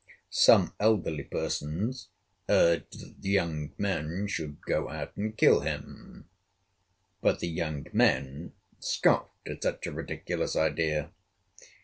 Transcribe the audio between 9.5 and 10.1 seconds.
such a